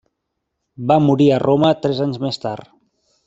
Va 0.91 0.97
morir 1.09 1.27
a 1.35 1.39
Roma 1.45 1.71
tres 1.83 2.01
anys 2.09 2.19
més 2.25 2.43
tard. 2.49 2.73